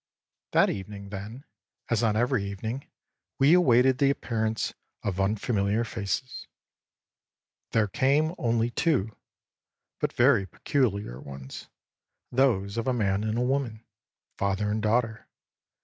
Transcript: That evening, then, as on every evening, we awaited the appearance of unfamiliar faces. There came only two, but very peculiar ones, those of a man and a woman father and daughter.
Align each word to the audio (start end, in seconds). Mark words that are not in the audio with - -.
That 0.53 0.71
evening, 0.71 1.09
then, 1.09 1.45
as 1.87 2.01
on 2.01 2.15
every 2.15 2.43
evening, 2.43 2.87
we 3.37 3.53
awaited 3.53 3.99
the 3.99 4.09
appearance 4.09 4.73
of 5.03 5.21
unfamiliar 5.21 5.83
faces. 5.83 6.47
There 7.69 7.87
came 7.87 8.33
only 8.39 8.71
two, 8.71 9.15
but 9.99 10.11
very 10.11 10.47
peculiar 10.47 11.19
ones, 11.21 11.69
those 12.31 12.77
of 12.77 12.87
a 12.87 12.93
man 12.93 13.23
and 13.23 13.37
a 13.37 13.41
woman 13.41 13.85
father 14.39 14.71
and 14.71 14.81
daughter. 14.81 15.27